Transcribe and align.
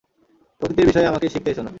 প্রকৃতির 0.61 0.87
বিষয়ে 0.87 1.07
আমাকে 1.07 1.25
শিখাতে 1.27 1.49
এসো 1.51 1.61
না। 1.61 1.69